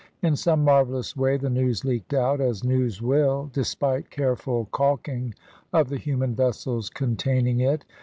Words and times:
In 0.23 0.35
some 0.35 0.63
marvellous 0.63 1.15
way 1.15 1.37
the 1.37 1.51
news 1.51 1.85
leaked 1.85 2.11
out, 2.11 2.41
as 2.41 2.63
news 2.63 3.03
will, 3.03 3.51
despite 3.53 4.09
careful 4.09 4.67
caulking 4.71 5.35
of 5.71 5.89
the 5.89 5.99
human 5.99 6.33
vessels 6.33 6.89
containing 6.89 7.59
it. 7.59 7.85